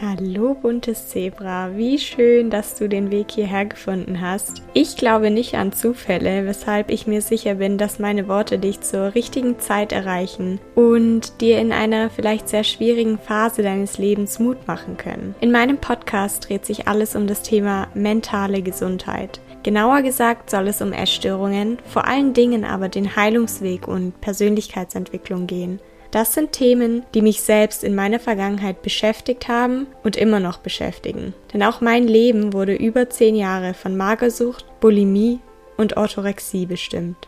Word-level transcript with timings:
Hallo 0.00 0.54
buntes 0.54 1.08
Zebra, 1.08 1.76
wie 1.76 1.98
schön, 1.98 2.50
dass 2.50 2.74
du 2.74 2.88
den 2.88 3.10
Weg 3.10 3.30
hierher 3.30 3.64
gefunden 3.64 4.20
hast. 4.20 4.60
Ich 4.74 4.96
glaube 4.96 5.30
nicht 5.30 5.54
an 5.54 5.72
Zufälle, 5.72 6.46
weshalb 6.46 6.90
ich 6.90 7.06
mir 7.06 7.22
sicher 7.22 7.54
bin, 7.54 7.78
dass 7.78 8.00
meine 8.00 8.28
Worte 8.28 8.58
dich 8.58 8.80
zur 8.80 9.14
richtigen 9.14 9.60
Zeit 9.60 9.92
erreichen 9.92 10.60
und 10.74 11.40
dir 11.40 11.58
in 11.58 11.72
einer 11.72 12.10
vielleicht 12.10 12.48
sehr 12.48 12.64
schwierigen 12.64 13.18
Phase 13.18 13.62
deines 13.62 13.96
Lebens 13.96 14.38
Mut 14.40 14.66
machen 14.66 14.96
können. 14.96 15.36
In 15.40 15.52
meinem 15.52 15.78
Podcast 15.78 16.48
dreht 16.48 16.66
sich 16.66 16.88
alles 16.88 17.16
um 17.16 17.26
das 17.26 17.42
Thema 17.42 17.86
mentale 17.94 18.62
Gesundheit. 18.62 19.40
Genauer 19.62 20.02
gesagt 20.02 20.50
soll 20.50 20.68
es 20.68 20.82
um 20.82 20.92
Essstörungen, 20.92 21.78
vor 21.86 22.06
allen 22.06 22.34
Dingen 22.34 22.64
aber 22.64 22.90
den 22.90 23.16
Heilungsweg 23.16 23.88
und 23.88 24.20
Persönlichkeitsentwicklung 24.20 25.46
gehen. 25.46 25.80
Das 26.14 26.32
sind 26.32 26.52
Themen, 26.52 27.04
die 27.12 27.22
mich 27.22 27.42
selbst 27.42 27.82
in 27.82 27.96
meiner 27.96 28.20
Vergangenheit 28.20 28.82
beschäftigt 28.82 29.48
haben 29.48 29.88
und 30.04 30.14
immer 30.16 30.38
noch 30.38 30.58
beschäftigen. 30.58 31.34
Denn 31.52 31.64
auch 31.64 31.80
mein 31.80 32.06
Leben 32.06 32.52
wurde 32.52 32.72
über 32.72 33.10
zehn 33.10 33.34
Jahre 33.34 33.74
von 33.74 33.96
Magersucht, 33.96 34.64
Bulimie 34.78 35.40
und 35.76 35.96
Orthorexie 35.96 36.66
bestimmt. 36.66 37.26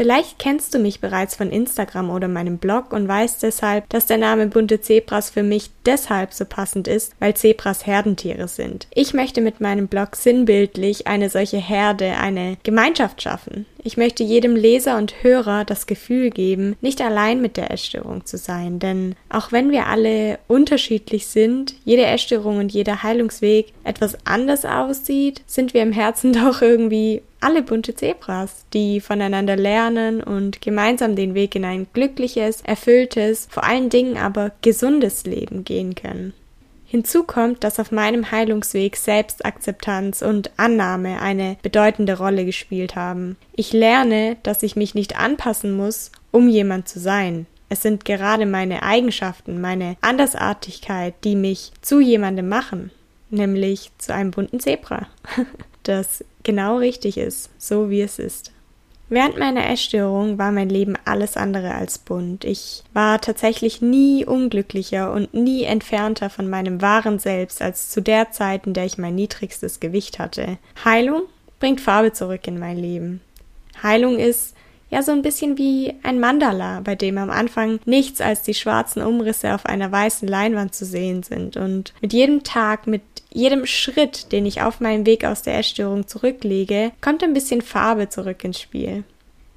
Vielleicht 0.00 0.38
kennst 0.38 0.72
du 0.72 0.78
mich 0.78 1.00
bereits 1.00 1.36
von 1.36 1.50
Instagram 1.50 2.08
oder 2.08 2.26
meinem 2.26 2.56
Blog 2.56 2.94
und 2.94 3.06
weißt 3.06 3.42
deshalb, 3.42 3.86
dass 3.90 4.06
der 4.06 4.16
Name 4.16 4.46
bunte 4.46 4.80
Zebras 4.80 5.28
für 5.28 5.42
mich 5.42 5.68
deshalb 5.84 6.32
so 6.32 6.46
passend 6.46 6.88
ist, 6.88 7.12
weil 7.20 7.34
Zebras 7.34 7.84
Herdentiere 7.86 8.48
sind. 8.48 8.86
Ich 8.94 9.12
möchte 9.12 9.42
mit 9.42 9.60
meinem 9.60 9.88
Blog 9.88 10.16
sinnbildlich 10.16 11.06
eine 11.06 11.28
solche 11.28 11.58
Herde, 11.58 12.16
eine 12.16 12.56
Gemeinschaft 12.62 13.20
schaffen. 13.20 13.66
Ich 13.84 13.98
möchte 13.98 14.22
jedem 14.22 14.56
Leser 14.56 14.96
und 14.96 15.22
Hörer 15.22 15.66
das 15.66 15.86
Gefühl 15.86 16.30
geben, 16.30 16.76
nicht 16.80 17.02
allein 17.02 17.42
mit 17.42 17.58
der 17.58 17.70
Essstörung 17.70 18.24
zu 18.24 18.38
sein, 18.38 18.78
denn 18.78 19.16
auch 19.28 19.52
wenn 19.52 19.70
wir 19.70 19.86
alle 19.86 20.38
unterschiedlich 20.48 21.26
sind, 21.26 21.74
jede 21.84 22.06
Essstörung 22.06 22.56
und 22.56 22.72
jeder 22.72 23.02
Heilungsweg 23.02 23.74
etwas 23.84 24.16
anders 24.24 24.64
aussieht, 24.64 25.42
sind 25.46 25.74
wir 25.74 25.82
im 25.82 25.92
Herzen 25.92 26.32
doch 26.34 26.62
irgendwie 26.62 27.20
alle 27.40 27.62
bunte 27.62 27.94
Zebras, 27.94 28.66
die 28.72 29.00
voneinander 29.00 29.56
lernen 29.56 30.22
und 30.22 30.60
gemeinsam 30.60 31.16
den 31.16 31.34
Weg 31.34 31.54
in 31.54 31.64
ein 31.64 31.86
glückliches, 31.92 32.60
erfülltes, 32.62 33.48
vor 33.50 33.64
allen 33.64 33.88
Dingen 33.88 34.16
aber 34.16 34.52
gesundes 34.62 35.24
Leben 35.24 35.64
gehen 35.64 35.94
können. 35.94 36.32
Hinzu 36.90 37.22
kommt, 37.22 37.62
dass 37.62 37.78
auf 37.78 37.92
meinem 37.92 38.32
Heilungsweg 38.32 38.96
Selbstakzeptanz 38.96 40.22
und 40.22 40.50
Annahme 40.56 41.22
eine 41.22 41.56
bedeutende 41.62 42.18
Rolle 42.18 42.44
gespielt 42.44 42.96
haben. 42.96 43.36
Ich 43.54 43.72
lerne, 43.72 44.38
dass 44.42 44.64
ich 44.64 44.74
mich 44.74 44.96
nicht 44.96 45.16
anpassen 45.16 45.76
muss, 45.76 46.10
um 46.32 46.48
jemand 46.48 46.88
zu 46.88 46.98
sein. 46.98 47.46
Es 47.68 47.82
sind 47.82 48.04
gerade 48.04 48.44
meine 48.44 48.82
Eigenschaften, 48.82 49.60
meine 49.60 49.96
Andersartigkeit, 50.00 51.14
die 51.22 51.36
mich 51.36 51.70
zu 51.80 52.00
jemandem 52.00 52.48
machen, 52.48 52.90
nämlich 53.30 53.92
zu 53.98 54.12
einem 54.12 54.32
bunten 54.32 54.58
Zebra, 54.58 55.06
das 55.90 56.24
genau 56.42 56.78
richtig 56.78 57.18
ist, 57.18 57.50
so 57.58 57.90
wie 57.90 58.00
es 58.00 58.18
ist. 58.18 58.52
Während 59.08 59.38
meiner 59.38 59.68
Essstörung 59.68 60.38
war 60.38 60.52
mein 60.52 60.68
Leben 60.68 60.94
alles 61.04 61.36
andere 61.36 61.74
als 61.74 61.98
bunt. 61.98 62.44
Ich 62.44 62.84
war 62.92 63.20
tatsächlich 63.20 63.82
nie 63.82 64.24
unglücklicher 64.24 65.12
und 65.12 65.34
nie 65.34 65.64
entfernter 65.64 66.30
von 66.30 66.48
meinem 66.48 66.80
wahren 66.80 67.18
Selbst 67.18 67.60
als 67.60 67.90
zu 67.90 68.00
der 68.00 68.30
Zeit, 68.30 68.68
in 68.68 68.72
der 68.72 68.84
ich 68.84 68.98
mein 68.98 69.16
niedrigstes 69.16 69.80
Gewicht 69.80 70.20
hatte. 70.20 70.58
Heilung 70.84 71.22
bringt 71.58 71.80
Farbe 71.80 72.12
zurück 72.12 72.46
in 72.46 72.60
mein 72.60 72.78
Leben. 72.78 73.20
Heilung 73.82 74.16
ist 74.16 74.54
ja 74.90 75.02
so 75.02 75.10
ein 75.12 75.22
bisschen 75.22 75.56
wie 75.58 75.94
ein 76.04 76.20
Mandala, 76.20 76.80
bei 76.80 76.94
dem 76.94 77.18
am 77.18 77.30
Anfang 77.30 77.80
nichts 77.84 78.20
als 78.20 78.42
die 78.42 78.54
schwarzen 78.54 79.02
Umrisse 79.02 79.54
auf 79.54 79.66
einer 79.66 79.90
weißen 79.90 80.28
Leinwand 80.28 80.74
zu 80.74 80.84
sehen 80.84 81.22
sind. 81.22 81.56
Und 81.56 81.94
mit 82.00 82.12
jedem 82.12 82.42
Tag, 82.42 82.86
mit 82.86 83.02
jedem 83.32 83.66
Schritt, 83.66 84.32
den 84.32 84.46
ich 84.46 84.62
auf 84.62 84.80
meinem 84.80 85.06
Weg 85.06 85.24
aus 85.24 85.42
der 85.42 85.58
Essstörung 85.58 86.06
zurücklege, 86.06 86.92
kommt 87.00 87.22
ein 87.22 87.34
bisschen 87.34 87.62
Farbe 87.62 88.08
zurück 88.08 88.44
ins 88.44 88.60
Spiel. 88.60 89.04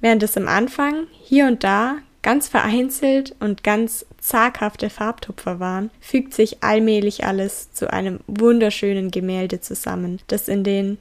Während 0.00 0.22
es 0.22 0.36
am 0.36 0.48
Anfang 0.48 1.06
hier 1.22 1.46
und 1.46 1.64
da 1.64 1.96
ganz 2.22 2.48
vereinzelt 2.48 3.34
und 3.40 3.62
ganz 3.62 4.06
zaghafte 4.18 4.90
Farbtupfer 4.90 5.60
waren, 5.60 5.90
fügt 6.00 6.34
sich 6.34 6.62
allmählich 6.62 7.24
alles 7.24 7.72
zu 7.72 7.92
einem 7.92 8.20
wunderschönen 8.26 9.10
Gemälde 9.10 9.60
zusammen, 9.60 10.20
das 10.26 10.48
in 10.48 10.64
den 10.64 10.98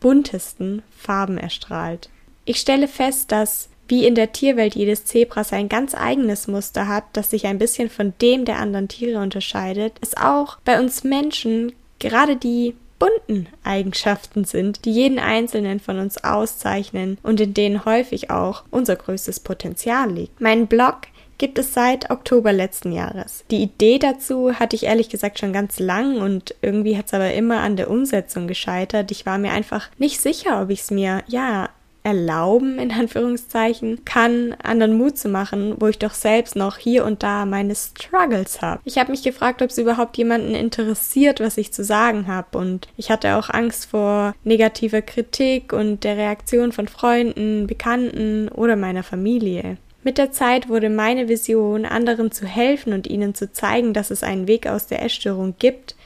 buntesten 0.00 0.82
Farben 0.96 1.38
erstrahlt. 1.38 2.10
Ich 2.44 2.58
stelle 2.58 2.88
fest, 2.88 3.32
dass 3.32 3.68
wie 3.88 4.06
in 4.06 4.16
der 4.16 4.32
Tierwelt 4.32 4.74
jedes 4.74 5.04
Zebra 5.04 5.44
sein 5.44 5.68
ganz 5.68 5.94
eigenes 5.94 6.48
Muster 6.48 6.88
hat, 6.88 7.04
das 7.12 7.30
sich 7.30 7.46
ein 7.46 7.58
bisschen 7.58 7.88
von 7.88 8.12
dem 8.20 8.44
der 8.44 8.58
anderen 8.58 8.88
Tiere 8.88 9.20
unterscheidet, 9.20 9.92
es 10.00 10.16
auch 10.16 10.58
bei 10.64 10.80
uns 10.80 11.04
Menschen 11.04 11.72
gerade 11.98 12.36
die 12.36 12.74
bunten 12.98 13.48
Eigenschaften 13.62 14.44
sind, 14.44 14.84
die 14.84 14.92
jeden 14.92 15.18
einzelnen 15.18 15.80
von 15.80 15.98
uns 15.98 16.22
auszeichnen 16.24 17.18
und 17.22 17.40
in 17.40 17.54
denen 17.54 17.84
häufig 17.84 18.30
auch 18.30 18.64
unser 18.70 18.96
größtes 18.96 19.40
Potenzial 19.40 20.10
liegt. 20.10 20.40
Mein 20.40 20.66
Blog 20.66 21.02
gibt 21.38 21.58
es 21.58 21.74
seit 21.74 22.10
Oktober 22.10 22.52
letzten 22.52 22.92
Jahres. 22.92 23.44
Die 23.50 23.62
Idee 23.62 23.98
dazu 23.98 24.54
hatte 24.54 24.74
ich 24.76 24.84
ehrlich 24.84 25.08
gesagt 25.08 25.38
schon 25.38 25.52
ganz 25.52 25.78
lang 25.78 26.20
und 26.20 26.54
irgendwie 26.62 26.96
hat 26.96 27.06
es 27.06 27.14
aber 27.14 27.34
immer 27.34 27.60
an 27.60 27.76
der 27.76 27.90
Umsetzung 27.90 28.48
gescheitert. 28.48 29.10
Ich 29.10 29.26
war 29.26 29.38
mir 29.38 29.52
einfach 29.52 29.90
nicht 29.98 30.20
sicher, 30.20 30.62
ob 30.62 30.70
ich 30.70 30.80
es 30.80 30.90
mir, 30.90 31.22
ja, 31.26 31.68
erlauben, 32.06 32.78
in 32.78 32.92
Anführungszeichen, 32.92 34.04
kann, 34.04 34.54
anderen 34.62 34.96
Mut 34.96 35.18
zu 35.18 35.28
machen, 35.28 35.74
wo 35.80 35.88
ich 35.88 35.98
doch 35.98 36.14
selbst 36.14 36.54
noch 36.54 36.78
hier 36.78 37.04
und 37.04 37.24
da 37.24 37.44
meine 37.46 37.74
Struggles 37.74 38.62
habe. 38.62 38.80
Ich 38.84 38.96
habe 38.96 39.10
mich 39.10 39.24
gefragt, 39.24 39.60
ob 39.60 39.70
es 39.70 39.78
überhaupt 39.78 40.16
jemanden 40.16 40.54
interessiert, 40.54 41.40
was 41.40 41.58
ich 41.58 41.72
zu 41.72 41.82
sagen 41.82 42.28
habe 42.28 42.58
und 42.58 42.86
ich 42.96 43.10
hatte 43.10 43.34
auch 43.34 43.50
Angst 43.50 43.86
vor 43.86 44.36
negativer 44.44 45.02
Kritik 45.02 45.72
und 45.72 46.04
der 46.04 46.16
Reaktion 46.16 46.70
von 46.70 46.86
Freunden, 46.86 47.66
Bekannten 47.66 48.50
oder 48.50 48.76
meiner 48.76 49.02
Familie. 49.02 49.76
Mit 50.04 50.16
der 50.16 50.30
Zeit 50.30 50.68
wurde 50.68 50.88
meine 50.88 51.28
Vision, 51.28 51.84
anderen 51.84 52.30
zu 52.30 52.46
helfen 52.46 52.92
und 52.92 53.08
ihnen 53.08 53.34
zu 53.34 53.50
zeigen, 53.50 53.92
dass 53.92 54.12
es 54.12 54.22
einen 54.22 54.46
Weg 54.46 54.68
aus 54.68 54.86
der 54.86 55.02
Essstörung 55.02 55.56
gibt, 55.58 55.96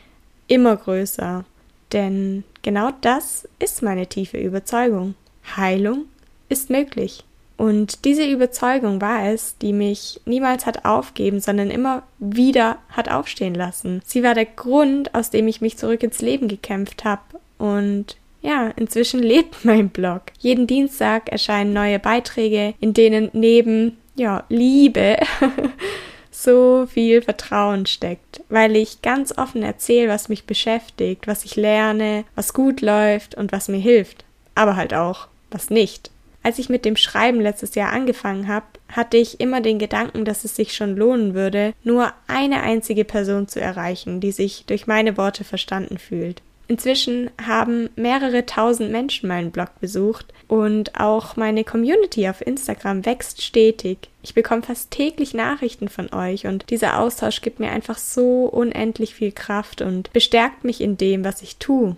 immer 0.47 0.77
größer. 0.77 1.45
Denn 1.93 2.45
genau 2.63 2.91
das 3.03 3.47
ist 3.59 3.83
meine 3.83 4.07
tiefe 4.07 4.39
Überzeugung. 4.39 5.15
Heilung 5.57 6.07
ist 6.49 6.71
möglich. 6.71 7.25
Und 7.61 8.07
diese 8.07 8.25
Überzeugung 8.25 9.03
war 9.03 9.29
es, 9.29 9.59
die 9.59 9.75
mich 9.75 10.19
niemals 10.25 10.65
hat 10.65 10.87
aufgeben, 10.87 11.41
sondern 11.41 11.71
immer 11.71 12.05
wieder 12.19 12.79
hat 12.89 13.11
aufstehen 13.11 13.55
lassen. 13.55 14.01
Sie 14.07 14.23
war 14.23 14.35
der 14.35 14.47
Grund, 14.47 15.15
aus 15.15 15.29
dem 15.29 15.47
ich 15.47 15.61
mich 15.61 15.77
zurück 15.77 16.03
ins 16.03 16.23
Leben 16.23 16.49
gekämpft 16.49 17.05
habe. 17.05 17.21
Und 17.59 18.17
ja, 18.41 18.69
inzwischen 18.77 19.21
lebt 19.23 19.65
mein 19.67 19.91
Blog. 19.91 20.23
Jeden 20.39 20.67
Dienstag 20.67 21.29
erscheinen 21.31 21.75
neue 21.75 21.99
Beiträge, 21.99 22.73
in 22.81 22.95
denen 22.95 23.29
neben, 23.35 23.99
ja, 24.15 24.45
Liebe 24.49 25.19
so 26.31 26.87
viel 26.87 27.21
Vertrauen 27.21 27.85
steckt, 27.85 28.41
weil 28.49 28.75
ich 28.75 29.03
ganz 29.03 29.37
offen 29.37 29.63
erzähle, 29.63 30.09
was 30.09 30.31
mich 30.31 30.45
beschäftigt, 30.45 31.27
was 31.27 31.45
ich 31.45 31.57
lerne, 31.57 32.25
was 32.35 32.55
gut 32.55 32.81
läuft 32.81 33.35
und 33.35 33.53
was 33.53 33.69
mir 33.69 33.81
hilft. 33.81 34.25
Aber 34.55 34.77
halt 34.77 34.95
auch, 34.95 35.29
was 35.51 35.71
nicht. 35.71 36.11
Als 36.43 36.59
ich 36.59 36.71
mit 36.71 36.85
dem 36.85 36.97
Schreiben 36.97 37.41
letztes 37.41 37.75
Jahr 37.75 37.93
angefangen 37.93 38.49
habe, 38.49 38.67
hatte 38.89 39.19
ich 39.19 39.41
immer 39.41 39.61
den 39.61 39.79
Gedanken, 39.79 40.25
dass 40.25 40.45
es 40.45 40.57
sich 40.57 40.75
schon 40.75 40.97
lohnen 40.97 41.35
würde, 41.35 41.75
nur 41.85 42.13
eine 42.29 42.63
einzige 42.63 43.05
Person 43.05 43.47
zu 43.47 43.61
erreichen, 43.61 44.21
die 44.21 44.33
sich 44.33 44.65
durch 44.67 44.87
meine 44.87 45.17
Worte 45.17 45.45
verstanden 45.45 45.99
fühlt. 45.99 46.41
Inzwischen 46.67 47.31
haben 47.45 47.91
mehrere 47.97 48.47
tausend 48.47 48.93
Menschen 48.93 49.29
meinen 49.29 49.51
Blog 49.51 49.81
besucht 49.81 50.33
und 50.47 50.99
auch 51.01 51.35
meine 51.35 51.65
Community 51.65 52.29
auf 52.29 52.47
Instagram 52.47 53.05
wächst 53.05 53.43
stetig. 53.43 54.09
Ich 54.23 54.35
bekomme 54.35 54.63
fast 54.63 54.93
täglich 54.93 55.35
Nachrichten 55.35 55.89
von 55.89 56.13
euch 56.13 56.47
und 56.47 56.71
dieser 56.71 57.01
Austausch 57.01 57.43
gibt 57.43 57.59
mir 57.59 57.73
einfach 57.73 57.99
so 57.99 58.45
unendlich 58.45 59.17
viel 59.17 59.33
Kraft 59.33 59.83
und 59.83 60.13
bestärkt 60.13 60.63
mich 60.63 60.81
in 60.81 60.97
dem, 60.97 61.25
was 61.25 61.43
ich 61.43 61.57
tue 61.57 61.97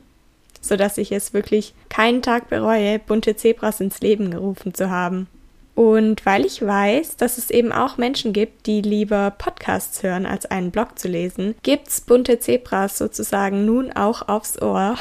so 0.62 0.76
dass 0.76 0.96
ich 0.96 1.12
es 1.12 1.34
wirklich 1.34 1.74
keinen 1.90 2.22
Tag 2.22 2.48
bereue, 2.48 2.98
bunte 2.98 3.36
Zebras 3.36 3.80
ins 3.80 4.00
Leben 4.00 4.30
gerufen 4.30 4.72
zu 4.72 4.88
haben. 4.88 5.26
Und 5.74 6.26
weil 6.26 6.44
ich 6.44 6.60
weiß, 6.60 7.16
dass 7.16 7.38
es 7.38 7.50
eben 7.50 7.72
auch 7.72 7.96
Menschen 7.96 8.32
gibt, 8.32 8.66
die 8.66 8.82
lieber 8.82 9.30
Podcasts 9.30 10.02
hören, 10.02 10.26
als 10.26 10.46
einen 10.46 10.70
Blog 10.70 10.98
zu 10.98 11.08
lesen, 11.08 11.54
gibt's 11.62 12.02
bunte 12.02 12.38
Zebras 12.38 12.98
sozusagen 12.98 13.64
nun 13.64 13.90
auch 13.92 14.28
aufs 14.28 14.60
Ohr. 14.60 14.96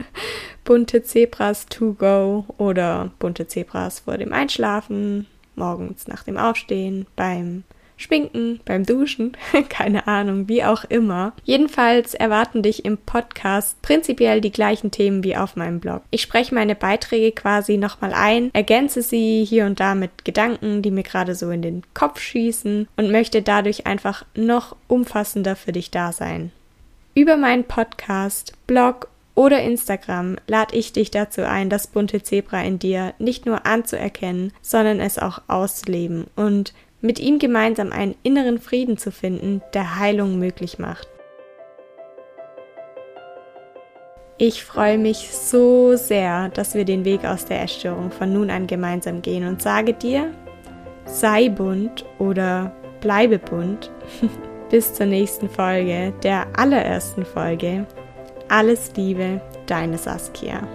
bunte 0.64 1.02
Zebras 1.02 1.66
to 1.66 1.94
go 1.94 2.44
oder 2.58 3.10
bunte 3.18 3.48
Zebras 3.48 4.00
vor 4.00 4.16
dem 4.16 4.32
Einschlafen, 4.32 5.26
morgens 5.56 6.06
nach 6.06 6.22
dem 6.22 6.38
Aufstehen, 6.38 7.06
beim 7.16 7.64
Schminken, 7.96 8.60
beim 8.64 8.84
Duschen, 8.84 9.36
keine 9.68 10.06
Ahnung, 10.06 10.48
wie 10.48 10.64
auch 10.64 10.84
immer. 10.84 11.32
Jedenfalls 11.44 12.14
erwarten 12.14 12.62
dich 12.62 12.84
im 12.84 12.98
Podcast 12.98 13.80
prinzipiell 13.82 14.40
die 14.40 14.52
gleichen 14.52 14.90
Themen 14.90 15.24
wie 15.24 15.36
auf 15.36 15.56
meinem 15.56 15.80
Blog. 15.80 16.02
Ich 16.10 16.22
spreche 16.22 16.54
meine 16.54 16.74
Beiträge 16.74 17.32
quasi 17.32 17.76
nochmal 17.76 18.12
ein, 18.14 18.52
ergänze 18.52 19.02
sie 19.02 19.44
hier 19.44 19.66
und 19.66 19.80
da 19.80 19.94
mit 19.94 20.24
Gedanken, 20.24 20.82
die 20.82 20.90
mir 20.90 21.04
gerade 21.04 21.34
so 21.34 21.50
in 21.50 21.62
den 21.62 21.82
Kopf 21.94 22.20
schießen 22.20 22.88
und 22.96 23.10
möchte 23.10 23.42
dadurch 23.42 23.86
einfach 23.86 24.24
noch 24.34 24.76
umfassender 24.88 25.56
für 25.56 25.72
dich 25.72 25.90
da 25.90 26.12
sein. 26.12 26.50
Über 27.14 27.36
meinen 27.36 27.64
Podcast, 27.64 28.54
Blog 28.66 29.08
oder 29.34 29.62
Instagram 29.62 30.36
lade 30.46 30.76
ich 30.76 30.92
dich 30.92 31.10
dazu 31.10 31.46
ein, 31.46 31.68
das 31.68 31.86
bunte 31.88 32.22
Zebra 32.22 32.62
in 32.62 32.78
dir 32.78 33.14
nicht 33.18 33.46
nur 33.46 33.66
anzuerkennen, 33.66 34.52
sondern 34.62 35.00
es 35.00 35.18
auch 35.18 35.42
auszuleben 35.48 36.26
und 36.36 36.72
mit 37.04 37.20
ihm 37.20 37.38
gemeinsam 37.38 37.92
einen 37.92 38.14
inneren 38.22 38.58
Frieden 38.58 38.96
zu 38.96 39.12
finden, 39.12 39.60
der 39.74 39.98
Heilung 39.98 40.38
möglich 40.38 40.78
macht. 40.78 41.06
Ich 44.38 44.64
freue 44.64 44.96
mich 44.96 45.30
so 45.30 45.96
sehr, 45.96 46.48
dass 46.48 46.74
wir 46.74 46.86
den 46.86 47.04
Weg 47.04 47.26
aus 47.26 47.44
der 47.44 47.62
Essstörung 47.62 48.10
von 48.10 48.32
nun 48.32 48.50
an 48.50 48.66
gemeinsam 48.66 49.20
gehen 49.20 49.46
und 49.46 49.60
sage 49.60 49.92
dir, 49.92 50.32
sei 51.04 51.50
bunt 51.50 52.06
oder 52.18 52.72
bleibe 53.02 53.38
bunt. 53.38 53.92
Bis 54.70 54.94
zur 54.94 55.06
nächsten 55.06 55.50
Folge, 55.50 56.14
der 56.22 56.46
allerersten 56.56 57.26
Folge. 57.26 57.86
Alles 58.48 58.92
Liebe, 58.96 59.42
deine 59.66 59.98
Saskia. 59.98 60.66